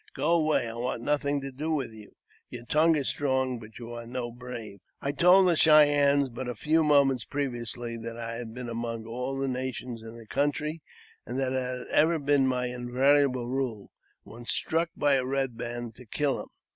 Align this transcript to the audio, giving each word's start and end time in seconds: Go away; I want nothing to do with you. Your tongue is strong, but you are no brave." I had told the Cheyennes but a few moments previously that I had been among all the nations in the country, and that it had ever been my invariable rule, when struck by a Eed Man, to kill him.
Go 0.15 0.31
away; 0.31 0.67
I 0.67 0.73
want 0.73 1.03
nothing 1.03 1.41
to 1.41 1.51
do 1.51 1.69
with 1.69 1.91
you. 1.91 2.15
Your 2.49 2.65
tongue 2.65 2.95
is 2.95 3.07
strong, 3.07 3.59
but 3.59 3.77
you 3.77 3.91
are 3.93 4.07
no 4.07 4.31
brave." 4.31 4.79
I 4.99 5.09
had 5.09 5.19
told 5.19 5.47
the 5.47 5.55
Cheyennes 5.55 6.29
but 6.29 6.47
a 6.47 6.55
few 6.55 6.83
moments 6.83 7.23
previously 7.23 7.97
that 7.97 8.17
I 8.17 8.33
had 8.33 8.51
been 8.51 8.67
among 8.67 9.05
all 9.05 9.37
the 9.37 9.47
nations 9.47 10.01
in 10.01 10.17
the 10.17 10.25
country, 10.25 10.81
and 11.23 11.37
that 11.39 11.53
it 11.53 11.61
had 11.77 11.87
ever 11.91 12.17
been 12.17 12.47
my 12.47 12.65
invariable 12.65 13.45
rule, 13.47 13.91
when 14.23 14.47
struck 14.47 14.89
by 14.95 15.13
a 15.13 15.23
Eed 15.23 15.55
Man, 15.55 15.91
to 15.91 16.07
kill 16.07 16.39
him. 16.41 16.49